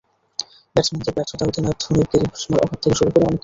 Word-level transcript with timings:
ব্যাটসম্যানদের 0.75 1.15
ব্যর্থতা, 1.15 1.43
অধিনায়ক 1.45 1.77
ধোনির 1.83 2.07
ক্যারিশমার 2.11 2.63
অভাব 2.63 2.77
থেকে 2.81 2.95
শুরু 2.95 3.09
করে 3.11 3.21
অনেক 3.21 3.29
কিছুই। 3.29 3.39